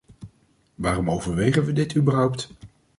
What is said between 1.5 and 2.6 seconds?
we dit überhaupt?